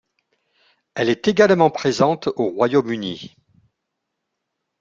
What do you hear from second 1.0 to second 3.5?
est également présente au Royaume-Uni.